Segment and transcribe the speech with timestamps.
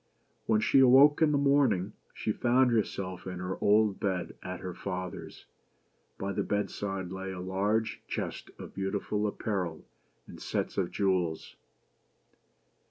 [0.47, 4.73] When she awoke in the morning, she found herself in her old bed at her
[4.73, 5.45] father's.
[6.17, 9.85] By the bedside lay a large chest of beautiful apparel
[10.25, 11.55] and sets of jewels.